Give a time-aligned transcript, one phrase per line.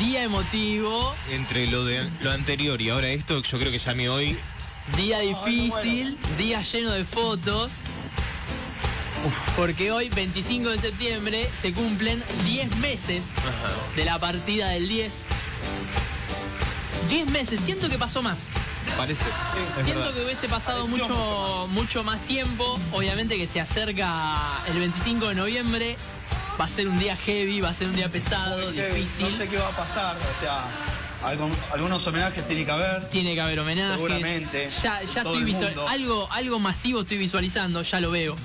[0.00, 4.08] Día emotivo, Entre lo de lo anterior y ahora esto, yo creo que ya me
[4.08, 4.36] hoy.
[4.96, 7.72] día difícil, día lleno de fotos.
[9.56, 13.24] Porque hoy, 25 de septiembre, se cumplen 10 meses
[13.96, 15.12] de la partida del 10.
[17.08, 18.48] 10 meses, siento que pasó más.
[18.98, 19.22] Parece.
[19.22, 20.14] Es Siento verdad.
[20.14, 22.78] que hubiese pasado mucho, mucho más tiempo.
[22.92, 25.96] Obviamente que se acerca el 25 de noviembre.
[26.60, 29.00] Va a ser un día heavy, va a ser un día pesado, Muy heavy.
[29.00, 29.30] difícil.
[29.32, 30.64] No sé qué va a pasar, o sea,
[31.28, 33.08] algún- algunos homenajes tiene que haber.
[33.08, 33.94] Tiene que haber homenajes.
[33.96, 34.70] Seguramente.
[34.82, 38.36] Ya, ya estoy el visual- algo, algo masivo estoy visualizando, ya lo veo.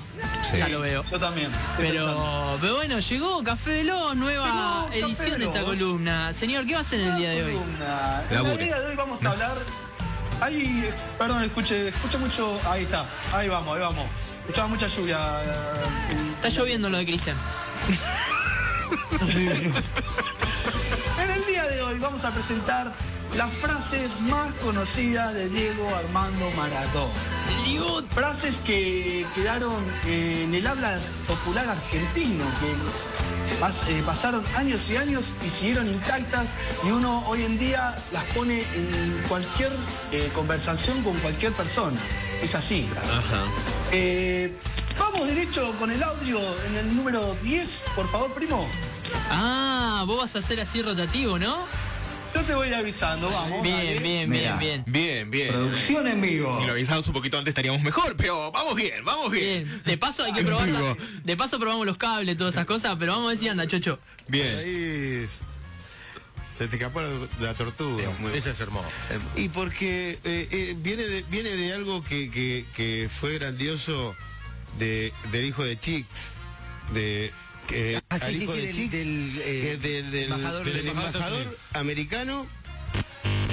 [0.50, 0.58] Sí.
[0.58, 1.04] Ya lo veo.
[1.08, 1.50] Yo también.
[1.76, 5.64] Pero, pero bueno, llegó Café Veloz, nueva Llegó Café edición de esta Veloz.
[5.70, 6.32] columna.
[6.34, 7.52] Señor, ¿qué va a hacer en el día de hoy?
[7.52, 8.22] Columna.
[8.28, 8.64] En la Labure.
[8.64, 9.52] día de hoy vamos a hablar.
[10.40, 12.58] Ahí, perdón, escuche, escucha mucho.
[12.68, 14.06] Ahí está, ahí vamos, ahí vamos.
[14.40, 15.18] Escuchaba mucha lluvia.
[15.44, 17.36] eh, Está lloviendo lo de Cristian.
[21.22, 22.92] En el día de hoy vamos a presentar
[23.36, 27.12] las frases más conocidas de Diego Armando Maradona.
[28.14, 29.74] Frases que quedaron
[30.06, 36.46] en el habla popular argentino, que pas- eh, pasaron años y años y siguieron intactas
[36.84, 39.70] y uno hoy en día las pone en cualquier
[40.12, 42.00] eh, conversación con cualquier persona.
[42.42, 42.88] Es así.
[43.00, 43.42] Ajá.
[45.00, 48.68] Vamos derecho con el audio en el número 10, por favor, primo.
[49.30, 51.66] Ah, vos vas a hacer así rotativo, ¿no?
[52.34, 53.60] Yo te voy avisando, vamos.
[53.62, 53.98] Bien, dale.
[53.98, 54.84] bien, bien, bien.
[54.86, 55.48] Bien, bien.
[55.48, 56.56] Producción en vivo.
[56.60, 59.64] Si lo avisamos un poquito antes estaríamos mejor, pero vamos bien, vamos bien.
[59.64, 60.68] Bien, de paso hay que probar,
[61.24, 63.98] de paso probamos los cables, todas esas cosas, pero vamos a ver si anda, chocho.
[64.28, 64.56] Bien.
[64.58, 65.28] Ahí
[66.56, 67.08] se te escapó la,
[67.40, 68.04] la tortuga.
[68.32, 68.86] Ese es hermoso.
[69.34, 74.14] Y porque eh, eh, viene, de, viene de algo que, que- que fue grandioso
[74.78, 76.06] de, del hijo de Chix,
[76.92, 77.32] de
[77.68, 80.88] que Ah, sí, hijo sí, de del- del, eh, que del, del- embajador del del-
[80.88, 82.46] embajador americano,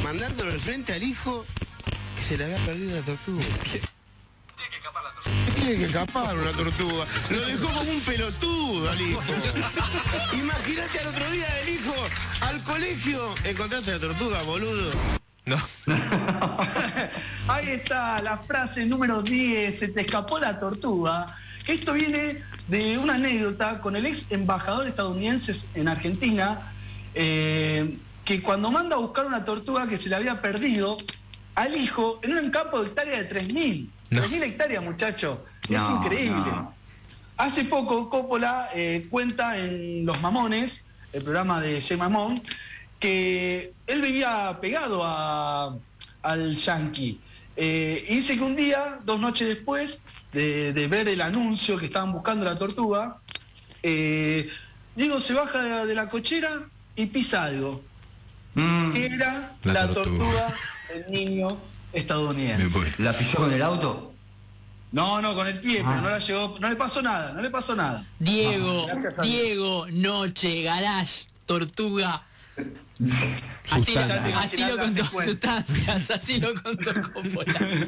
[0.03, 1.45] mandándolo al frente al hijo
[2.17, 3.43] que se le había perdido la tortuga.
[5.56, 7.06] Tiene que escapar una tortuga.
[7.29, 9.22] Lo dejó como un pelotudo al hijo.
[10.39, 11.94] Imagínate al otro día el hijo
[12.41, 13.35] al colegio.
[13.44, 14.91] Encontraste la tortuga, boludo.
[15.47, 15.58] No.
[17.47, 21.38] Ahí está la frase número 10, se te escapó la tortuga.
[21.66, 26.72] Esto viene de una anécdota con el ex embajador estadounidense en Argentina,
[27.16, 30.97] eh, que cuando manda a buscar una tortuga que se le había perdido
[31.56, 33.90] al hijo en un campo de hectárea de 3.000.
[34.09, 34.22] No.
[34.22, 35.46] 3.000 hectáreas, muchacho.
[35.63, 36.36] Es increíble.
[36.36, 36.75] no.
[37.38, 41.96] Hace poco Coppola eh, cuenta en Los Mamones, el programa de J.
[41.96, 42.41] Mamón,
[43.00, 45.75] que él vivía pegado a-
[46.24, 47.19] al Yankee.
[47.56, 50.00] Eh, y dice que un día, dos noches después
[50.34, 53.18] de, de ver el anuncio que estaban buscando la tortuga,
[53.84, 54.50] eh,
[54.96, 56.63] Diego se baja de, de la cochera
[56.96, 57.81] y pisa algo.
[58.56, 60.47] Mm, Que era La la, tortuga.
[60.90, 61.57] del niño
[61.94, 62.94] estadounidense.
[62.97, 64.13] ¿La pisó con el auto?
[64.91, 65.90] No, no, con el pie, Ah.
[65.90, 68.06] pero no la llegó, no le pasó nada, no le pasó nada.
[68.19, 68.88] Diego.
[69.22, 72.24] Diego, noche, garage, tortuga.
[73.72, 74.01] Así, lo-
[74.40, 77.88] así contó sustancias, así lo contó Coppola.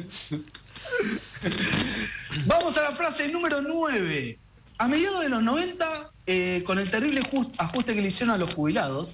[2.46, 4.38] Vamos a la frase número 9.
[4.78, 5.84] A mediados de los 90,
[6.26, 9.08] eh, con el terrible just- ajuste que le hicieron a los jubilados,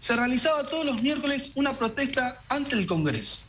[0.00, 3.40] se realizaba todos los miércoles una protesta ante el Congreso.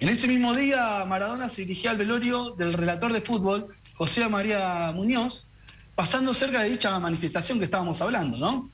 [0.00, 4.92] En ese mismo día, Maradona se dirigía al velorio del relator de fútbol, José María
[4.94, 5.48] Muñoz,
[5.94, 8.70] pasando cerca de dicha manifestación que estábamos hablando, ¿no?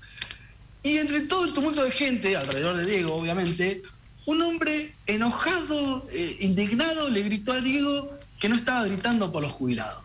[0.82, 3.82] Y entre todo el tumulto de gente, alrededor de Diego, obviamente,
[4.26, 9.52] un hombre enojado, eh, indignado, le gritó a Diego que no estaba gritando por los
[9.52, 10.02] jubilados.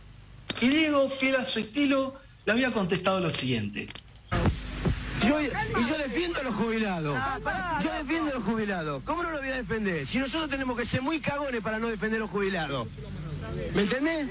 [0.61, 2.15] Y Diego, fiel a su estilo,
[2.45, 3.87] le había contestado lo siguiente.
[5.27, 7.17] Yo, y yo defiendo a los jubilados.
[7.83, 9.03] Yo defiendo a los jubilados.
[9.03, 10.05] ¿Cómo no lo voy a defender?
[10.05, 12.87] Si nosotros tenemos que ser muy cagones para no defender a los jubilados.
[13.73, 14.27] ¿Me entendés?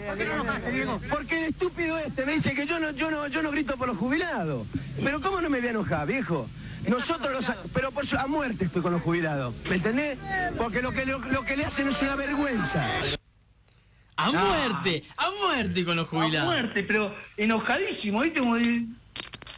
[1.10, 3.88] Porque el estúpido este me dice que yo no, yo no, yo no grito por
[3.88, 4.66] los jubilados.
[5.02, 6.48] Pero ¿cómo no me voy a enojar, viejo?
[6.88, 10.18] Nosotros los, pero por su- a muerte estoy con los jubilados, ¿me entendés?
[10.56, 12.88] Porque lo que, lo, lo que le hacen es una vergüenza.
[14.18, 16.46] A muerte, a muerte con los A jubilados.
[16.48, 18.40] muerte, pero enojadísimo, ¿viste?
[18.40, 18.86] Como de,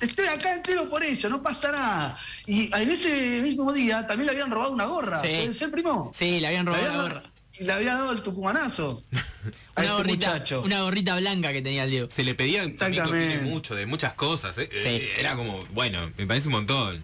[0.00, 2.18] estoy acá entero por ello, no pasa nada.
[2.46, 5.20] Y en ese mismo día también le habían robado una gorra.
[5.20, 5.28] Sí.
[5.28, 6.10] ¿Puede ser, primo?
[6.14, 7.22] Sí, le habían robado habían- la gorra.
[7.60, 9.02] Y le había dado el tucumanazo.
[9.74, 10.62] a Una gorrita, muchacho.
[10.62, 12.08] una gorrita blanca que tenía el Diego.
[12.10, 14.56] Se le pedían también mucho de muchas cosas.
[14.58, 14.68] ¿eh?
[14.72, 14.88] Sí.
[14.88, 17.02] Eh, Era como, bueno, me parece un montón.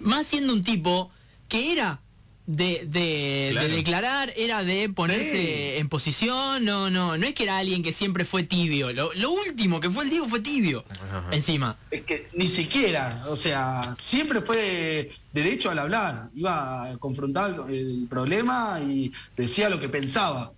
[0.00, 1.10] Más siendo un tipo
[1.48, 2.00] que era
[2.48, 3.68] de, de- Claro.
[3.68, 7.92] de declarar, era de ponerse en posición, no, no, no es que era alguien que
[7.92, 8.90] siempre fue tibio.
[8.94, 10.82] Lo, lo último que fue el Diego fue tibio.
[10.88, 11.28] Ajá.
[11.30, 11.76] Encima.
[11.90, 18.06] Es que ni siquiera, o sea, siempre fue derecho al hablar, iba a confrontar el
[18.08, 20.52] problema y decía lo que pensaba.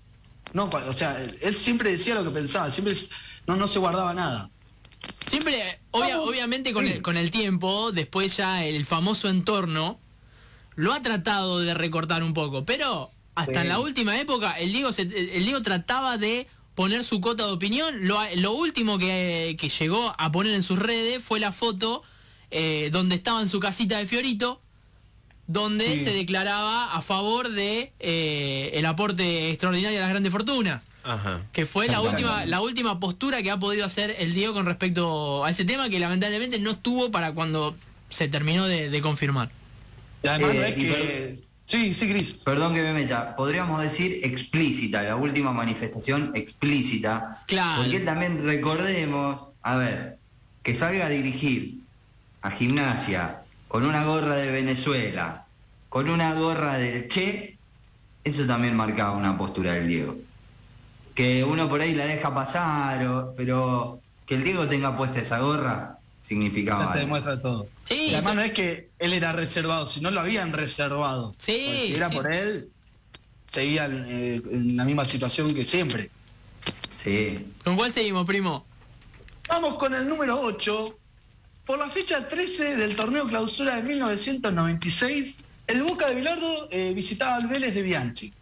[0.53, 2.95] No, o sea, él siempre decía lo que pensaba, siempre
[3.49, 4.49] no, no se guardaba nada.
[5.27, 6.93] Siempre, obvia- obviamente con, sí.
[6.93, 9.99] el, con el tiempo, después ya el famoso entorno
[10.81, 13.59] lo ha tratado de recortar un poco, pero hasta Sí.
[13.61, 17.53] en la última época el Diego, se- el Diego trataba de poner su cota de
[17.53, 18.07] opinión.
[18.09, 22.03] Lo, lo último que, que llegó a poner en sus redes fue la foto
[22.51, 24.61] eh, donde estaba en su casita de Fiorito,
[25.47, 26.05] donde Sí.
[26.05, 30.83] se declaraba a favor de eh, el aporte extraordinario a las grandes fortunas.
[31.03, 31.43] Ajá.
[31.53, 35.45] Que fue la última, la última postura que ha podido hacer el Diego con respecto
[35.45, 37.75] a ese tema que lamentablemente no estuvo para cuando
[38.11, 39.51] se terminó de, de confirmar.
[40.23, 41.51] Y además Eh, no es y que...
[41.67, 42.33] Sí, sí, Cris.
[42.33, 47.45] Perdón que me meta, podríamos decir explícita, la última manifestación explícita.
[47.47, 47.83] Claro.
[47.83, 50.19] Porque también recordemos, a ver,
[50.65, 51.77] que salga a dirigir
[52.43, 55.45] a gimnasia con una gorra de Venezuela,
[55.89, 57.57] con una gorra de Che,
[58.25, 60.17] eso también marcaba una postura del Diego.
[61.15, 65.39] Que uno por ahí la deja pasar, o- pero que el Diego tenga puesta esa
[65.39, 65.99] gorra
[66.31, 67.01] significaba Ya te algo.
[67.01, 67.67] demuestra todo.
[67.89, 71.35] Sí, y además no es que él era reservado, sino lo habían reservado.
[71.39, 72.15] Sí, Porque si era sí.
[72.15, 72.69] por él,
[73.53, 76.09] seguía eh, en la misma situación que siempre.
[77.03, 77.45] Sí.
[77.65, 78.65] ¿Con cuál seguimos, primo?
[79.49, 80.97] Vamos con el número 8.
[81.67, 85.35] Por la fecha 13 del torneo clausura de 1996,
[85.67, 88.33] el Boca de Bilardo eh, visitaba al Vélez de Bianchi.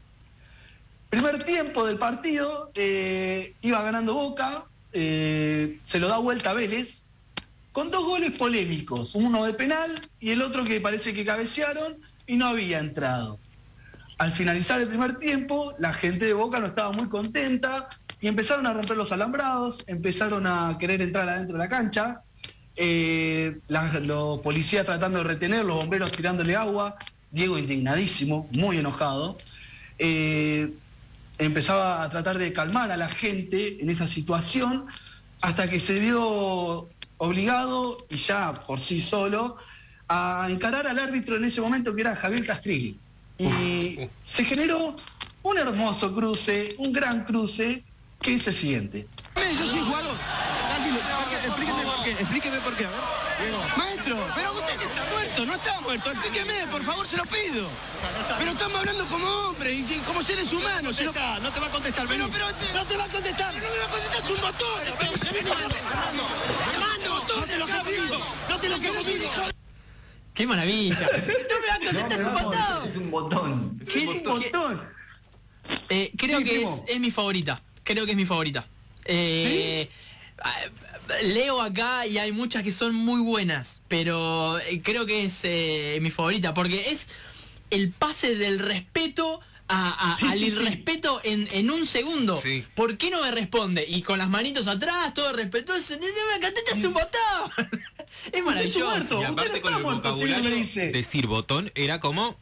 [1.08, 7.00] Primer tiempo del partido, eh, iba ganando Boca, eh, se lo da vuelta a Vélez,
[7.79, 9.89] con dos goles polémicos, uno de penal
[10.19, 13.39] y el otro que parece que cabecearon y no había entrado.
[14.19, 17.89] Al finalizar el primer tiempo, la gente de Boca no estaba muy contenta
[18.21, 22.23] y empezaron a romper los alambrados, empezaron a querer entrar adentro de la cancha,
[22.75, 26.97] eh, la- los policías tratando de retener, los bomberos tirándole agua,
[27.31, 29.39] Diego indignadísimo, muy enojado.
[30.01, 30.73] Eh,
[31.39, 34.87] empezaba a tratar de calmar a la gente en esa situación
[35.41, 39.56] hasta que se vio obligado y ya por sí solo
[40.09, 42.99] a encarar al árbitro en ese momento que era Javier Castrilli.
[43.38, 44.97] Y se generó
[45.43, 47.85] un hermoso cruce, un gran cruce,
[48.20, 49.06] que es el siguiente.
[49.37, 50.17] Yo soy jugador.
[50.69, 51.00] Tranquilo,
[51.47, 53.00] explíqueme por qué, explíqueme por qué, a ver.
[53.76, 57.69] Maestro, pero usted que está muerto, no está muerto, explíqueme, por favor, se lo pido.
[58.38, 60.97] Pero estamos hablando como hombres y como seres humanos.
[61.00, 63.79] No, no te va a contestar, pero, pero no te va a contestar, no me
[63.79, 64.81] va a contestar, es un botón.
[66.75, 67.67] Hermano, no te lo
[68.61, 69.31] conmigo.
[70.35, 70.99] ¡Qué maravilla!
[71.93, 72.15] ¡No me!
[72.89, 73.79] Es un botón.
[73.91, 74.83] ¿Qué- Un montón.
[75.89, 77.61] Eh, creo Sí, que es, es mi favorita.
[77.85, 78.67] Creo que es mi favorita.
[79.05, 79.89] Eh,
[80.43, 80.55] ah,
[81.23, 85.99] Leo acá y hay muchas que son muy buenas, pero eh, creo que es eh,
[86.03, 87.07] mi favorita porque es
[87.71, 92.41] el pase del respeto a- a- Sí, al irrespeto en, en un segundo.
[92.75, 93.85] ¿Por qué no me responde?
[93.89, 95.95] Y con las manitos atrás, todo respetuoso.
[95.97, 97.81] ¡No me contestas un botón!
[98.33, 99.21] es maravilloso.
[99.21, 100.51] Y aparte con el vocabulario,
[100.93, 102.37] decir botón era como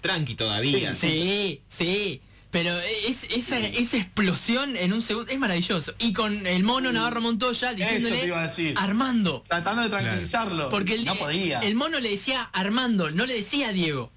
[0.00, 0.94] tranqui todavía.
[0.94, 2.20] Sí, sí.
[2.50, 5.94] Pero es, esa, esa explosión en un segundo es maravilloso.
[5.98, 8.30] Y con el mono Navarro Montoya diciéndole.
[8.76, 9.42] Armando.
[9.48, 10.68] Tratando de tranquilizarlo.
[10.68, 11.60] Porque el, no podía.
[11.60, 14.10] el mono le decía Armando, no le decía Diego.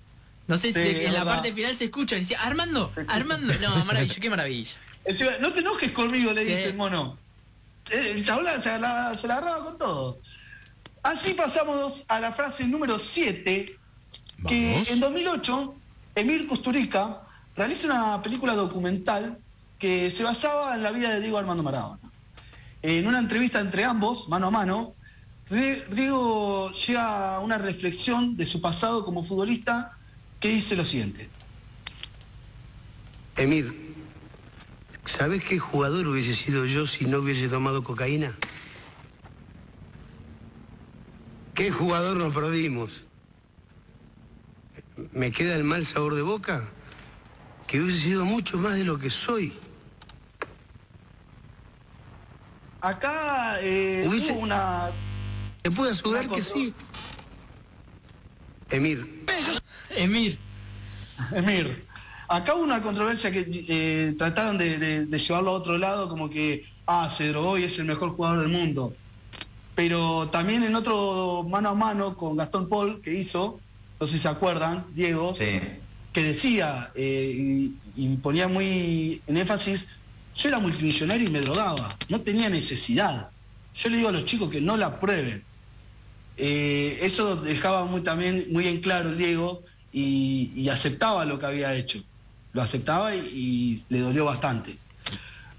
[0.47, 1.25] No sé si Sí, en la verdad.
[1.35, 3.53] parte final se escucha, le decía Armando, Armando.
[3.61, 4.71] No, maravilloso, qué maravilla.
[5.39, 6.49] No te enojes conmigo, le Sí.
[6.51, 7.17] dice el mono.
[7.89, 10.19] Eh, El chabón se la, se la agarraba con todo.
[11.05, 13.77] Así pasamos a la frase número 7,
[14.47, 15.75] que en 2008
[16.15, 17.21] Emir Kusturica
[17.55, 19.37] realiza una película documental
[19.77, 21.99] que se basaba en la vida de Diego Armando Maradona.
[22.81, 24.95] En una entrevista entre ambos, mano a mano,
[25.47, 29.91] Diego llega a una reflexión de su pasado como futbolista
[30.39, 31.29] que dice lo siguiente.
[33.37, 33.93] Emir,
[35.05, 38.35] ¿sabes qué jugador hubiese sido yo si no hubiese tomado cocaína?
[41.55, 43.05] ¿Qué jugador nos perdimos?
[45.13, 46.69] ¿Me queda el mal sabor de boca?
[47.67, 49.53] Que hubiese sido mucho más de lo que soy.
[52.81, 54.91] Acá eh, Hubiese- hubo una
[55.61, 56.73] Te puedo asegurar que sí.
[58.69, 59.23] Emir,
[59.89, 60.37] Emir.
[61.31, 61.85] Emir,
[62.27, 66.29] acá hubo una controversia que eh, trataron de, de- de llevarlo a otro lado, como
[66.29, 68.93] que, ah, se drogó y es el mejor jugador del mundo.
[69.75, 73.59] Pero también en otro mano a mano con Gastón Paul que hizo,
[73.99, 75.59] no sé si se acuerdan, Diego, Sí.
[76.13, 79.85] que decía eh, y, y ponía muy en énfasis,
[80.35, 83.29] yo era multimillonario y me drogaba, no tenía necesidad.
[83.75, 85.43] Yo le digo a los chicos que no la prueben.
[86.37, 91.73] Eh, eso dejaba muy, también muy en claro Diego y, y aceptaba lo que había
[91.73, 91.99] hecho.
[92.53, 94.77] Lo aceptaba y, y le dolió bastante.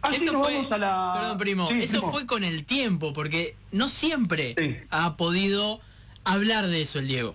[0.03, 1.15] Así Eso nos fue, vamos a la...
[1.19, 2.11] perdón primo, Sí, eso primo.
[2.13, 4.77] fue con el tiempo, porque no siempre Sí.
[4.91, 5.81] ha podido
[6.25, 7.35] hablar de eso el Diego.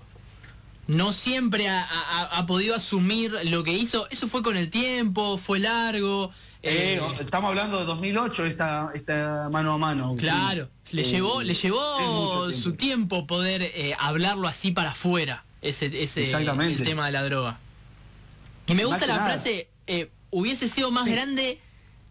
[0.87, 4.07] No siempre ha, ha- ha podido asumir lo que hizo.
[4.09, 6.31] Eso fue con el tiempo, fue largo.
[6.63, 10.15] Eh, eh, estamos hablando de 2008, esta, esta mano a mano.
[10.17, 16.31] claro, le Eh, llevó, le llevó su tiempo poder hablarlo así para afuera, ese, ese
[16.31, 17.59] el tema de la droga.
[18.67, 19.27] Y me Más gusta la nada.
[19.33, 19.69] frase,
[20.29, 21.59] hubiese sido más grande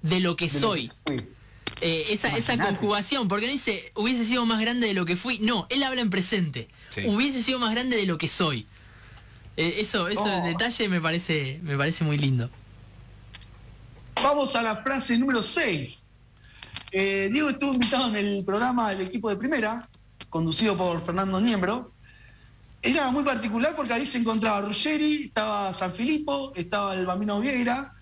[0.03, 0.91] de lo que de lo soy.
[1.05, 1.29] que.
[1.83, 5.39] Eh, esa, esa conjugación, porque no dice hubiese sido más grande de lo que fui,
[5.39, 6.69] no, él habla en presente.
[6.91, 7.03] Sí.
[7.07, 8.67] Hubiese sido más grande de lo que soy.
[9.57, 10.45] Eh, eso, eso Oh.
[10.47, 12.51] detalle me parece, me parece muy lindo.
[14.23, 15.97] Vamos a la frase número 6.
[16.93, 19.89] Diego estuvo invitado en el programa del equipo de primera,
[20.29, 21.93] conducido por Fernando Niembro.
[22.83, 27.95] Era muy particular porque ahí se encontraba Ruggeri, estaba San Filippo, estaba el Bambino Vieira,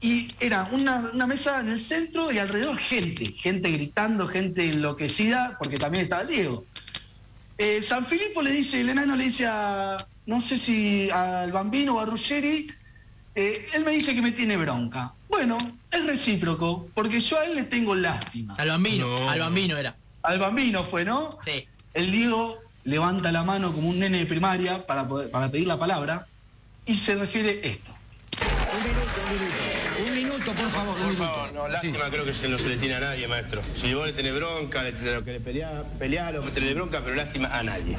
[0.00, 5.56] y era una, una mesa en el centro y alrededor gente, gente gritando, gente enloquecida,
[5.58, 6.64] porque también estaba Diego.
[7.58, 11.94] Eh, San Filippo le dice, el enano le dice a, no sé si al Bambino
[11.94, 12.68] o a Ruggeri,
[13.34, 15.12] eh, él me dice que me tiene bronca.
[15.28, 15.56] Bueno,
[15.90, 18.54] es recíproco, porque yo a él le tengo lástima.
[18.58, 19.30] Al bambino, No.
[19.30, 19.96] al bambino era.
[20.22, 21.38] Al Bambino fue, ¿no?
[21.44, 21.66] Sí.
[21.94, 25.78] El Diego levanta la mano como un nene de primaria para, poder- para pedir la
[25.78, 26.26] palabra
[26.84, 27.92] y se refiere esto.
[28.76, 29.75] Un minuto,
[30.56, 31.24] por favor, un Por minuto.
[31.24, 33.62] favor, no, lástima creo que se no se le tiene a nadie, maestro.
[33.80, 37.16] Si vos le tenés bronca, le tenés que le pelear, pelear o meterle bronca, pero
[37.16, 37.96] lástima a nadie.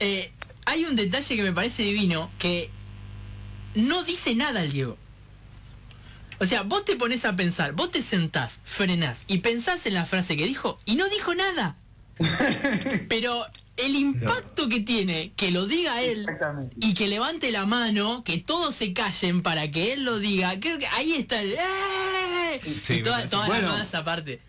[0.00, 0.32] Eh,
[0.66, 2.70] hay un detalle que me parece divino, que
[3.74, 4.96] no dice nada el Diego.
[6.40, 10.06] O sea, vos te pones a pensar, vos te sentás, frenás y pensás en la
[10.06, 11.76] frase que dijo y no dijo nada.
[13.08, 13.44] Pero
[13.78, 16.26] el impacto que tiene que lo diga él
[16.80, 20.78] y que levante la mano, que todos se callen para que él lo diga, creo
[20.78, 21.52] que ahí está el...
[21.52, 22.60] ¡eh!
[22.82, 23.68] Sí, y me toda, parece- toda Bueno.
[23.68, 24.40] la masa aparte.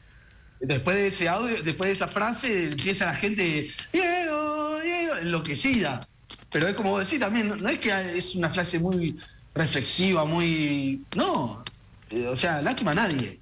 [0.59, 6.05] Después de ese audio, después de esa frase, empieza la gente, Diego, Diego, enloquecida.
[6.51, 9.17] Pero es como vos decís también, no, no es que es una frase muy
[9.55, 11.01] reflexiva, muy...
[11.15, 11.63] No,
[12.09, 13.39] Eh, o sea, lástima a nadie.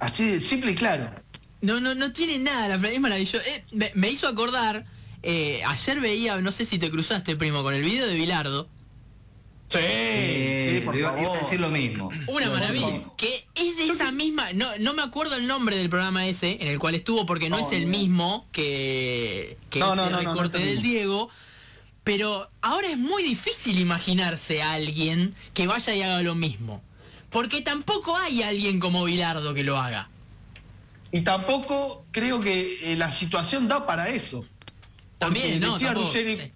[0.00, 1.10] Así de simple y claro.
[1.60, 3.38] No, no, no tiene nada, la frase es maravilloso.
[3.46, 4.84] Eh, me, me hizo acordar,
[5.22, 8.68] eh, ayer veía, no sé si te cruzaste, primo, con el video de Bilardo.
[9.68, 11.40] Sí, Eh, sí, por iba, iba a favor.
[11.42, 12.08] decir lo mismo.
[12.26, 13.02] Una maravilla.
[13.18, 14.52] Que es de esa misma.
[14.54, 17.58] No, no me acuerdo el nombre del programa ese en el cual estuvo porque no,
[17.58, 20.82] No, es el mismo que, que No, no, no, no, no recorte el del.
[20.82, 21.28] Diego.
[22.02, 26.80] Pero ahora es muy difícil imaginarse a alguien que vaya y haga lo mismo.
[27.28, 30.08] Porque tampoco hay alguien como Bilardo que lo haga.
[31.12, 34.46] Y tampoco creo que eh, la situación da para eso.
[35.18, 35.72] También, Porque ¿no?
[35.74, 36.52] decía Tampoco, Ruggeri, sí.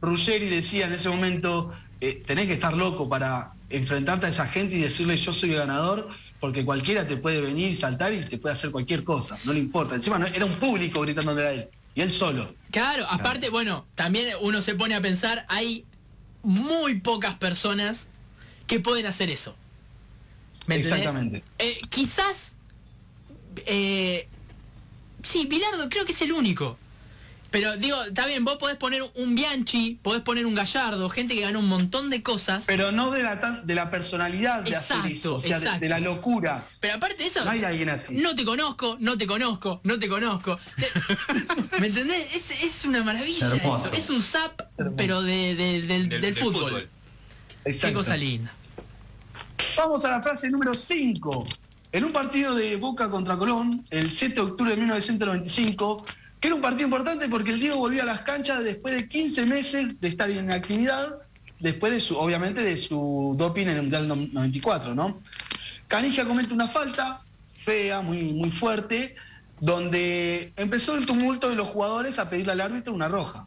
[0.00, 4.76] Ruggeri decía en ese momento, eh, tenés que estar loco para enfrentarte a esa gente
[4.76, 6.08] y decirle yo soy el ganador,
[6.40, 9.94] porque cualquiera te puede venir, saltar y te puede hacer cualquier cosa, no le importa.
[9.94, 12.54] Encima no- era un público gritándole a él, y él solo.
[12.70, 15.84] Claro, aparte, bueno, también uno se pone a pensar, hay
[16.42, 18.08] muy pocas personas
[18.66, 19.54] que pueden hacer eso.
[20.68, 21.42] Exactamente.
[21.58, 22.56] Eh, quizás,
[23.66, 24.28] eh,
[25.22, 26.78] sí, Bilardo creo que es el único.
[27.52, 31.42] Pero digo, está bien, vos podés poner un Bianchi, podés poner un Gallardo, gente que
[31.42, 32.64] ganó un montón de cosas.
[32.66, 35.64] Pero, Pero no de la, de la personalidad de hacer Exacto, eso, o sea, de-
[35.66, 35.80] exacto.
[35.80, 36.66] de, la locura.
[36.94, 38.14] aparte de eso, No hay alguien así.
[38.14, 40.58] no te conozco, no te conozco, no te conozco.
[41.78, 42.34] ¿Me entendés?
[42.34, 43.90] Es, es una maravilla eso.
[43.92, 44.62] Es un zap,
[44.96, 46.70] pero de, de- del, Del- del del fútbol.
[46.70, 46.88] fútbol.
[47.64, 48.50] Qué cosa linda.
[49.76, 51.46] Vamos a la frase número 5.
[51.92, 56.04] En un partido de Boca contra Colón, el 7 de octubre de 1995,
[56.42, 59.46] que era un partido importante porque el Diego volvió a las canchas después de 15
[59.46, 61.18] meses de estar en actividad,
[61.60, 65.22] después de su, obviamente, de su doping en el Mundial no- 94, ¿no?
[65.86, 67.22] Canija comete una falta
[67.64, 69.14] fea, muy, muy fuerte,
[69.60, 73.46] donde empezó el tumulto de los jugadores a pedirle al árbitro una roja.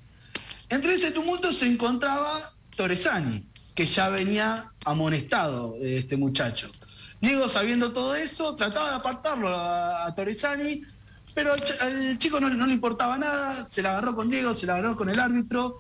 [0.70, 3.44] Entre ese tumulto se encontraba Torresani,
[3.76, 6.72] que ya venía amonestado este muchacho.
[7.20, 10.84] Diego, sabiendo todo eso, trataba de apartarlo a, a Torresani,
[11.36, 14.56] pero al ch- al chico no, no le importaba nada, se la agarró con Diego,
[14.56, 15.80] se la agarró con el árbitro.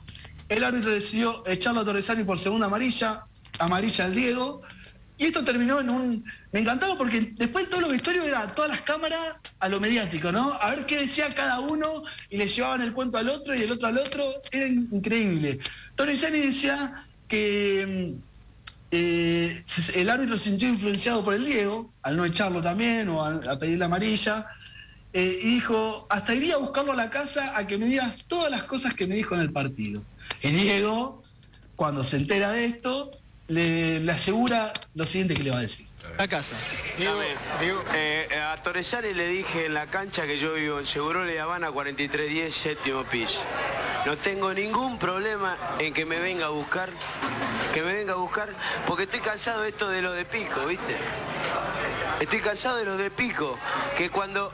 [0.50, 3.24] El árbitro decidió echarlo a Torresani por segunda amarilla,
[3.58, 4.62] amarilla al Diego.
[5.18, 6.26] Y esto terminó en un...
[6.52, 9.20] Me encantaba porque después todo lo vestuarios era todas las cámaras
[9.60, 10.54] a lo mediático, ¿no?
[10.54, 13.72] A ver qué decía cada uno y le llevaban el cuento al otro y el
[13.72, 14.24] otro al otro.
[14.52, 15.60] Era in- increíble.
[15.96, 18.22] Torresani decía que mm,
[18.92, 19.64] eh,
[19.96, 23.58] el árbitro se sintió influenciado por el Diego, al no echarlo también o a, a
[23.60, 24.46] pedir la amarilla,
[25.16, 28.52] eh, y dijo, hasta iría a buscarlo a la casa a que me digas todas
[28.52, 30.02] las cosas que me dijo en el partido.
[30.42, 31.24] Y Diego,
[31.78, 33.12] cuando se entera de esto,
[33.48, 35.88] le, le asegura lo siguiente que le va a decir.
[36.18, 36.58] La casa.
[36.98, 37.22] Diego,
[37.94, 41.72] eh, a Torresani le dije en la cancha que yo vivo en Seguro de Habana
[41.72, 43.40] 4310, séptimo piso.
[44.06, 46.90] No tengo ningún problema en que me venga a buscar,
[47.74, 48.50] que me venga a buscar,
[48.86, 50.98] porque estoy cansado de esto de lo de pico, ¿viste?
[52.20, 53.58] Estoy cansado de los de pico,
[53.98, 54.52] que cuando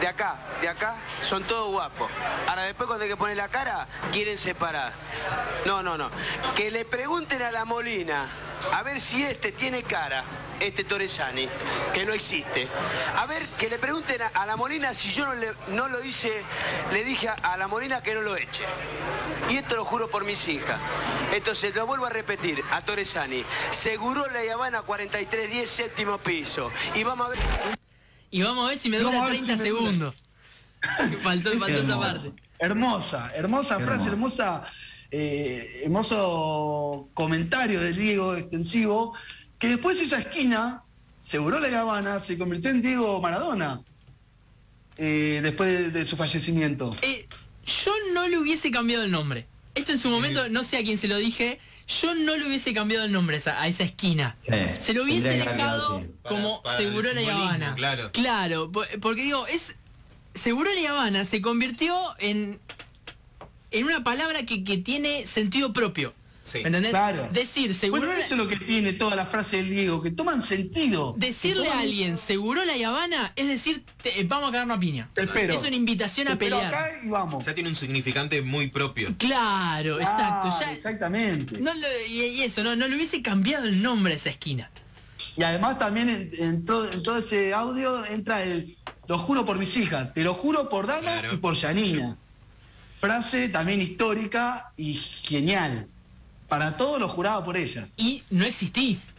[0.00, 2.10] de acá, de acá, son todos guapos.
[2.48, 4.92] Ahora después cuando hay que poner la cara, quieren separar.
[5.64, 6.10] No, no, no.
[6.56, 8.26] Que le pregunten a la Molina,
[8.72, 10.24] a ver si este tiene cara,
[10.60, 11.48] este Torresani,
[11.92, 12.68] que no existe.
[13.16, 16.42] A ver, que le pregunten a, la Molina si yo no, le- no lo hice,
[16.92, 18.64] le dije a, a la Molina que no lo eche.
[19.48, 20.78] Y esto lo juro por mis hijas.
[21.32, 23.44] Entonces lo vuelvo a repetir, a Torresani.
[23.72, 26.70] Seguro la Habana 4310, séptimo piso.
[26.94, 27.81] Y vamos a ver.
[28.32, 29.82] Y vamos a ver si me dura vamos a ver 30 si me dura.
[29.82, 30.14] segundos.
[31.22, 32.32] faltó Es faltó esa parte.
[32.58, 34.42] Hermosa, hermosa Qué frase, hermoso.
[34.42, 34.66] hermosa,
[35.10, 39.14] eh, hermoso comentario del Diego extensivo,
[39.58, 40.82] que después esa esquina,
[41.28, 43.82] seguro la Habana, se convirtió en Diego Maradona,
[44.96, 46.96] eh, después de, de su fallecimiento.
[47.02, 47.28] Eh,
[47.84, 49.46] yo no le hubiese cambiado el nombre.
[49.74, 51.58] Esto en su momento, no sé a quién se lo dije,
[52.00, 54.36] yo no le hubiese cambiado el nombre a esa, a esa esquina.
[54.40, 57.74] Sí, Se lo hubiese dejado como Para- para el Segurola y Habana.
[57.74, 58.10] claro.
[58.12, 59.76] Claro, po- porque digo, es
[60.80, 62.60] y Habana se convirtió en
[63.70, 66.12] en una palabra que, que tiene sentido propio.
[66.44, 66.58] Sí.
[66.58, 66.90] ¿Me entendés?
[66.90, 67.28] Claro.
[67.32, 70.42] Decir Bueno, Segurola eso es lo que tiene toda la frase del Diego, que toman
[70.42, 71.14] sentido.
[71.16, 75.08] Decirle a alguien Segurola y Habana es decir, te- eh, vamos a cagarnos a piña.
[75.14, 75.54] Te espero.
[75.54, 76.74] Es una invitación Te a pelear.
[76.74, 77.44] acá y vamos.
[77.46, 79.14] Ya tiene un significante muy propio.
[79.18, 80.48] Claro, exacto.
[80.60, 81.60] Ya- Exactamente.
[81.60, 84.68] no lo- y, y eso, no, no le hubiese cambiado el nombre a esa esquina.
[85.36, 88.76] Y además también en, en todo, en todo ese audio entra el
[89.08, 91.34] lo juro por mis hijas, te lo juro por Dana Claro.
[91.34, 92.16] y por Yanina.
[93.00, 95.88] Frase también histórica y genial.
[96.52, 97.88] Para todos lo juraba por ella.
[97.96, 99.14] Y no existís.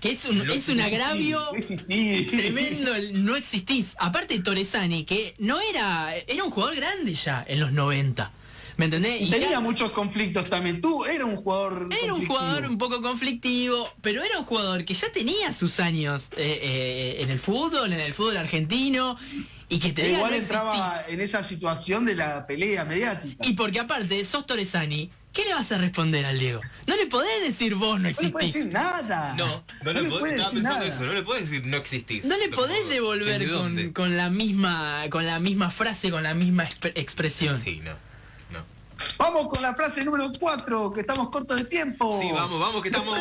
[0.00, 3.94] Que es un, No es un agravio No tremendo, el no existís.
[3.98, 6.16] Aparte Torresani, que no era.
[6.16, 8.32] Era un jugador grande ya en los 90.
[8.78, 9.20] ¿Me entendés?
[9.20, 10.80] Y tenía ya- muchos conflictos también.
[10.80, 11.90] Tú era un jugador.
[12.02, 16.30] Era un jugador un poco conflictivo, pero era un jugador que ya tenía sus años
[16.38, 19.18] eh, eh, en el fútbol, en el fútbol argentino,
[19.68, 23.46] y que te diga igual no entraba en esa situación de la pelea mediática.
[23.46, 26.60] Y porque aparte, sos Torresani, ¿qué le vas a responder al Diego?
[26.86, 28.54] No le podés decir vos no no le existís.
[28.54, 29.34] decir nada.
[29.36, 30.86] No, no, le, puede, estaba decir pensando nada.
[30.86, 32.24] eso, no le puedes decir no existís.
[32.24, 36.64] No le podés devolver ¿Desde con, la misma con la misma frase, con la misma
[36.64, 37.54] expre- expresión.
[37.58, 37.92] Sí, no.
[38.50, 38.64] No.
[39.18, 42.18] Vamos con la frase número 4, que estamos cortos de tiempo.
[42.20, 43.18] Sí, vamos, vamos, que estamos.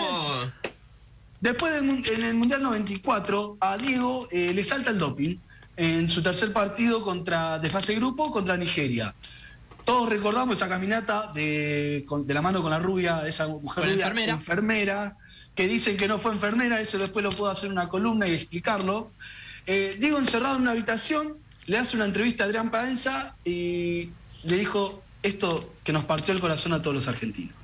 [1.40, 5.36] Después del, en el Mundial 94, a Diego eh, le salta el doping
[5.76, 9.14] en su tercer partido contra de fase grupo contra Nigeria.
[9.88, 13.94] Todos recordamos esa caminata de, con- de la mano con la rubia, esa mujer rubia,
[13.94, 14.34] enfermera.
[14.34, 15.18] enfermera,
[15.56, 18.34] que dicen que no fue enfermera, eso después lo puedo hacer en una columna y
[18.34, 19.12] explicarlo.
[19.66, 24.10] Eh, Diego encerrado en una habitación, le hace una entrevista a Adrián Paenza y
[24.44, 27.56] le dijo esto que nos partió el corazón a todos los argentinos.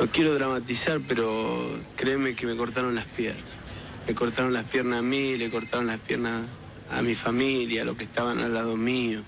[0.00, 3.44] No quiero dramatizar, pero créeme que me cortaron las piernas.
[4.08, 6.42] Me cortaron las piernas a mí, le cortaron las piernas
[6.90, 9.22] a mi familia, a los que estaban al lado mío.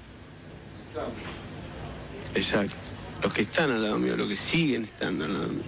[2.35, 2.77] Exacto.
[3.23, 5.63] Los que están al lado mío, los que siguen estando al lado mío.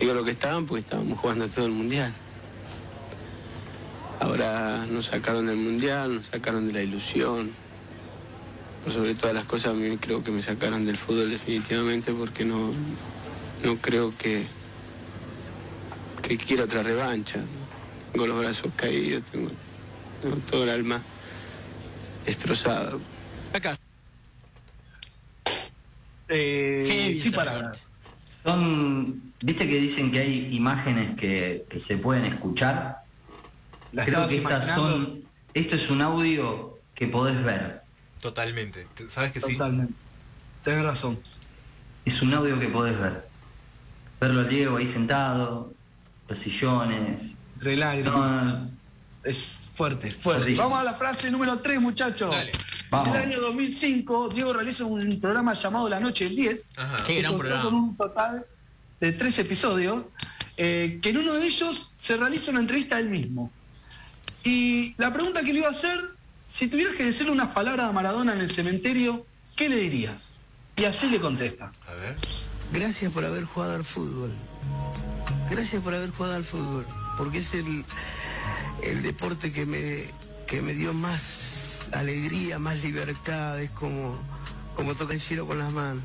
[0.00, 2.12] Digo los que estaban porque estábamos jugando todo el mundial.
[4.20, 7.50] Ahora nos sacaron del mundial, nos sacaron de la ilusión.
[8.82, 12.44] Por sobre todas las cosas, a mí creo que me sacaron del fútbol definitivamente porque
[12.44, 12.72] no,
[13.62, 14.46] no creo que,
[16.22, 17.40] que quiera otra revancha.
[18.12, 19.50] Tengo los brazos caídos, tengo,
[20.22, 21.02] tengo todo el alma
[22.24, 23.00] destrozado.
[23.52, 23.78] La casa.
[26.28, 27.72] Eh, sí, para.
[28.44, 33.02] Son, viste que dicen que hay imágenes que, que se pueden escuchar.
[33.92, 35.22] La Creo que estas imaginando son,
[35.54, 37.82] esto es un audio que podés ver.
[38.20, 38.86] Totalmente.
[39.08, 39.52] ¿Sabes que sí?
[39.52, 39.94] Totalmente.
[40.64, 41.18] Tenés razón.
[42.04, 43.26] Es un audio que podés ver.
[44.20, 45.72] Verlo al Diego ahí sentado,
[46.28, 47.22] los sillones.
[47.60, 48.14] Lágrimas.
[48.14, 48.70] No,
[49.24, 50.56] Es fuerte, fuerte.
[50.56, 52.34] Vamos a la frase número 3, muchachos.
[52.34, 52.50] Dale.
[52.90, 53.08] Vamos.
[53.08, 56.70] En el año 2005, Diego realiza un programa llamado La Noche del 10.
[56.76, 57.04] Ajá.
[57.06, 57.62] Qué que gran contó programa.
[57.62, 58.46] Con un total
[59.00, 60.02] de tres episodios,
[60.56, 63.52] eh, que en uno de ellos se realiza una entrevista a él mismo.
[64.42, 66.00] Y la pregunta que le iba a hacer,
[66.52, 70.30] si tuvieras que decirle unas palabras a Maradona en el cementerio, ¿qué le dirías?
[70.76, 71.72] Y así le contesta.
[71.86, 72.16] A ver.
[72.72, 74.32] gracias por haber jugado al fútbol.
[75.48, 76.84] Gracias por haber jugado al fútbol,
[77.16, 77.84] porque es el,
[78.82, 80.10] el deporte que me,
[80.46, 84.18] que me dio más alegría, más libertad, es como,
[84.76, 86.02] como toca el cielo con las manos.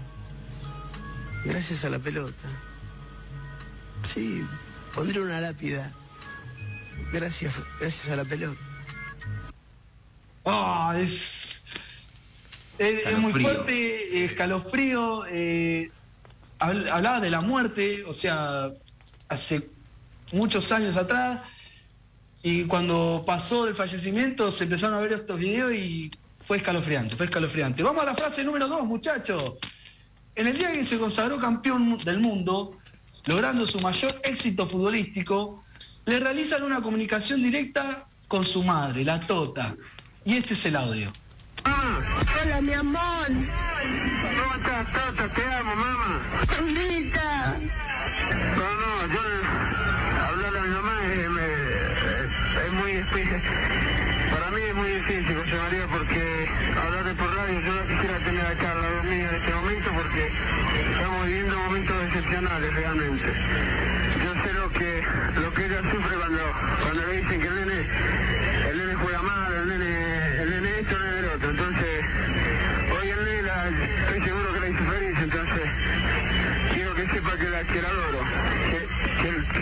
[1.45, 2.47] Gracias a la pelota.
[4.13, 4.43] Sí,
[4.93, 5.91] pondré una lápida.
[7.11, 8.59] Gracias, gracias a la pelota.
[10.45, 11.61] Ah, es,
[12.77, 15.25] es, es muy fuerte, escalofrío.
[15.27, 15.91] eh,
[16.59, 18.69] habl- hablaba de la muerte, o sea,
[19.29, 19.69] hace
[20.31, 21.39] muchos años atrás.
[22.43, 26.11] Y cuando pasó el fallecimiento se empezaron a ver estos videos y
[26.45, 27.81] fue escalofriante, fue escalofriante.
[27.83, 29.53] Vamos a la frase número dos, muchachos.
[30.35, 32.77] En el día que se consagró campeón del mundo,
[33.27, 35.63] logrando su mayor éxito futbolístico,
[36.05, 39.75] le realizan una comunicación directa con su madre, la Tota.
[40.25, 41.13] Y este es el audio.
[41.65, 43.27] Hola, mi amor.
[43.27, 45.33] ¿Cómo estás, Tata?
[45.33, 46.21] Te amo, mamá.
[46.73, 47.57] Linda.
[48.57, 49.21] No, no, yo
[50.25, 51.29] hablar a mi mamá me- es
[52.73, 53.41] muy difícil.
[54.31, 56.49] Para mí es muy difícil, José María, porque
[56.81, 58.45] hablar por radio, yo no quisiera tener
[58.81, 60.31] lado mío en este momento porque
[60.93, 63.25] estamos viviendo momentos excepcionales realmente.
[64.23, 65.03] Yo sé lo que,
[65.41, 66.41] lo que ella sufre cuando,
[66.81, 67.87] cuando le dicen que el nene,
[68.71, 71.49] el nene juega mal, el nene, el nene esto, el nene el otro.
[71.51, 72.05] Entonces,
[72.99, 74.83] hoy el nene la- estoy seguro que la hizo
[75.23, 75.63] entonces
[76.73, 77.89] quiero que sepa que la, que la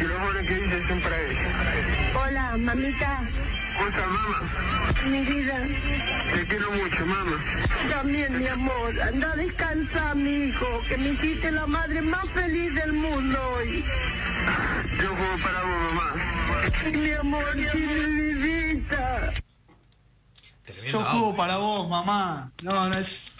[0.01, 2.19] que, dice ella.
[2.19, 3.29] Hola, mamita.
[3.77, 5.03] ¿Cómo estás, mamá?
[5.07, 5.67] Mi vida.
[6.33, 7.43] Te quiero mucho, mamá.
[7.89, 8.99] También, mi amor.
[9.01, 10.81] Anda a descansar, mi hijo.
[10.87, 13.83] Que me hiciste la madre más feliz del mundo hoy.
[15.01, 16.13] Yo juego para vos, mamá.
[16.91, 19.33] Mi amor, sí, mi vidita.
[20.89, 22.51] Yo juego para vos, mamá.
[22.63, 23.33] No, no es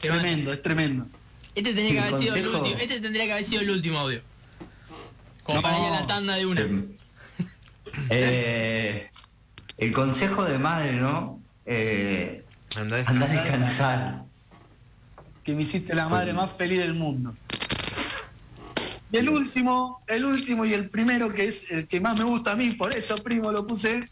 [0.00, 1.06] tremendo, es tremendo.
[1.54, 2.76] Este tendría que haber sido el último.
[2.78, 4.27] Este tendría que haber sido el último audio.
[5.48, 6.68] Como para ir a la tanda de una.
[8.10, 9.08] Eh,
[9.78, 11.40] el consejo de madre, ¿no?
[11.64, 12.44] Eh,
[12.76, 13.30] Anda a descansar.
[13.30, 14.24] descansar.
[15.42, 17.34] Que me hiciste la madre más feliz del mundo.
[19.10, 22.52] Y el último, el último y el primero, que es el que más me gusta
[22.52, 24.04] a mí, por eso, primo, lo puse.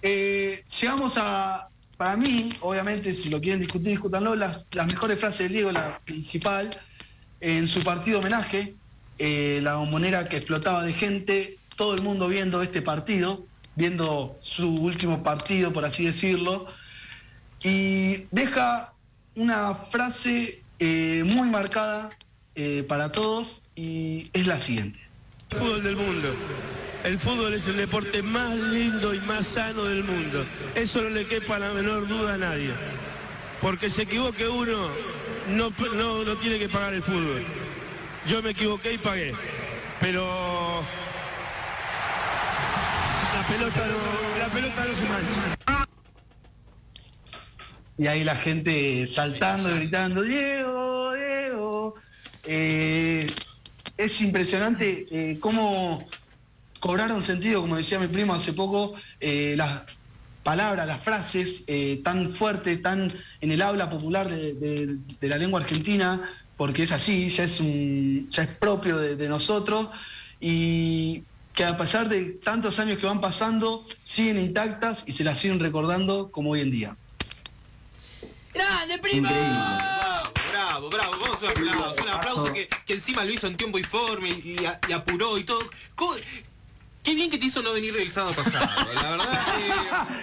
[0.00, 5.48] Eh, llegamos a, para mí, obviamente, si lo quieren discutir, discútanlo, las, las mejores frases
[5.48, 6.80] de Diego, la principal,
[7.40, 8.76] en su partido homenaje,
[9.18, 14.68] eh, la bombonera que explotaba de gente, todo el mundo viendo este partido, viendo su
[14.74, 16.66] último partido, por así decirlo,
[17.62, 18.92] y deja
[19.34, 22.08] una frase eh, muy marcada
[22.54, 24.98] eh, para todos y es la siguiente.
[25.50, 26.34] El fútbol del mundo.
[27.04, 30.44] El fútbol es el deporte más lindo y más sano del mundo.
[30.74, 32.70] Eso no le quepa la menor duda a nadie.
[33.60, 34.88] Porque se equivoque uno,
[35.50, 37.44] no, no, no tiene que pagar el fútbol.
[38.26, 39.32] Yo me equivoqué y pagué.
[40.00, 40.82] Pero
[43.34, 45.86] la pelota no, la pelota no se mancha.
[47.98, 51.94] Y ahí la gente saltando, gritando, Diego, Diego.
[52.44, 53.30] Eh,
[53.96, 56.06] es impresionante eh, cómo
[56.80, 59.82] cobraron sentido, como decía mi primo hace poco, eh, las
[60.42, 61.64] palabras, las frases
[62.04, 67.44] tan fuertes, tan en el habla popular de la lengua argentina, porque es así, ya
[67.44, 69.88] es, un, ya es propio de, de nosotros,
[70.40, 71.22] y
[71.54, 75.58] que a pesar de tantos años que van pasando, siguen intactas y se las siguen
[75.60, 76.96] recordando como hoy en día.
[78.54, 79.28] ¡Grande, primo!
[79.28, 79.58] Increíble.
[80.50, 83.78] Bravo, bravo, vamos a un aplauso, un aplauso que, que encima lo hizo en tiempo
[83.78, 85.60] y forma y, y a- y apuró y todo.
[85.94, 86.14] ¿Cómo-
[87.02, 89.46] Qué bien que te hizo no venir el sábado pasado, la verdad.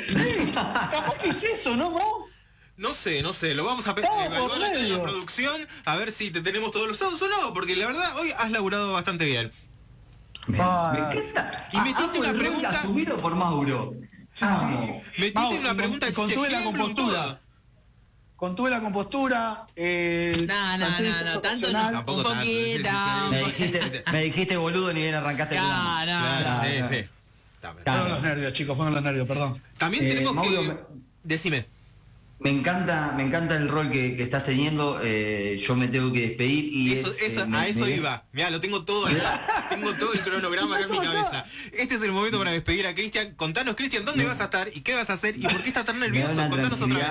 [0.09, 2.27] eh, Capaz que es eso, ¿no, Mo?
[2.77, 6.31] No sé, no sé, lo vamos a evaluar acá en la producción a ver si
[6.31, 9.51] te tenemos todos los sábados o no, porque la verdad hoy has laburado bastante bien.
[10.47, 10.91] Me, Ah.
[10.93, 11.69] me encanta.
[11.71, 13.93] Y metiste Amo una el rol pregunta- asumido por Mauro.
[14.41, 15.01] Amo.
[15.17, 17.39] Metiste Mau, una pregunta con- contuve la compostura.
[18.35, 19.67] Contuve la compostura.
[19.75, 21.91] Eh, No, no, no, no, tanto no.
[21.91, 22.89] Tampoco Un sí, sí, sí, poquito.
[22.89, 23.45] sí, Me sí.
[23.45, 25.61] dijiste, me dijiste boludo ni bien arrancaste el.
[25.61, 26.63] No, no, Claro, no.
[26.63, 26.89] sí, no.
[26.89, 27.05] sí.
[27.61, 27.85] También.
[27.85, 29.61] Fueron los nervios, chicos, fueron los nervios, perdón.
[29.77, 30.67] También Eh, tenemos Mauro, que...
[30.67, 30.77] me-
[31.23, 31.65] Decime.
[32.43, 34.99] Me encanta, me encanta el rol que, que estás teniendo.
[35.01, 37.95] eh, yo me tengo que despedir y Eso, es, eso, eh, me- a eso me-
[37.95, 38.25] iba.
[38.33, 39.67] Mirá, lo tengo todo acá.
[39.69, 41.45] tengo todo el cronograma acá en mi cabeza.
[41.71, 43.33] Este es el momento para despedir a Cristian.
[43.35, 45.85] Contanos, Cristian, ¿dónde vas a estar y qué vas a hacer y por qué estás
[45.85, 46.33] tan nervioso?
[46.33, 47.07] una Contanos otra vez.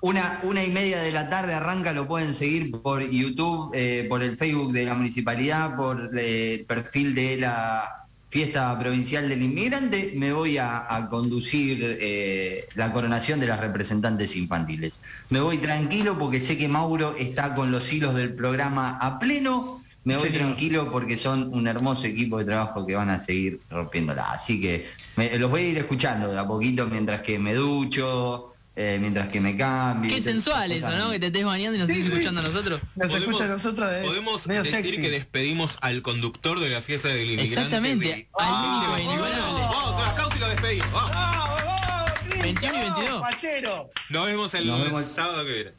[0.00, 4.22] Una, una y media de la tarde arranca, lo pueden seguir por YouTube, eh, por
[4.22, 8.03] el Facebook de la municipalidad, por eh, el perfil de la
[8.38, 14.34] fiesta provincial del inmigrante, me voy a, a conducir eh, la coronación de las representantes
[14.34, 14.98] infantiles.
[15.30, 19.80] Me voy tranquilo porque sé que Mauro está con los hilos del programa a pleno.
[20.02, 24.32] Me voy tranquilo porque son un hermoso equipo de trabajo que van a seguir rompiéndola.
[24.32, 28.53] Así que me- los voy a ir escuchando de a poquito mientras que me ducho,
[28.76, 30.12] eh, mientras que me cambio.
[30.14, 30.90] Qué sensual eso.
[30.90, 31.10] ¿no?
[31.10, 32.12] Que te estés bañando y nos Sí, estés sí.
[32.12, 32.80] escuchando a nosotros.
[32.96, 35.00] Nos Podemos- escucha a nosotros de Podemos medio decir sexy.
[35.00, 37.54] que despedimos al conductor de la fiesta del inmigrante.
[37.54, 39.12] Exactamente, de- al 21.
[39.12, 39.60] inigualable.
[39.62, 40.92] Vamos, un aplauso y lo despedimos.
[40.92, 41.10] Vamos.
[41.12, 42.42] ¡Vamos, vamos, Cristian!
[42.42, 43.20] 21 y 22.
[43.20, 43.90] Pachero!
[44.10, 45.04] Nos vemos el Nos vemos.
[45.04, 45.70] sábado que viene.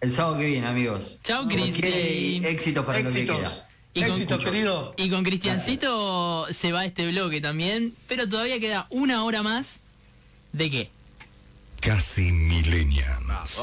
[0.00, 1.18] El sábado que viene, amigos.
[1.22, 1.80] Chau, Como Cristi.
[1.80, 3.38] quiere, y Éxitos para lo que Éxitos.
[3.38, 3.68] queda.
[3.94, 4.94] Y con- Éxito, querido.
[4.96, 9.78] Y con Cristiancito se va este bloque también, pero todavía queda una hora más.
[10.52, 10.90] ¿De qué?
[11.82, 13.58] Casi Millennials.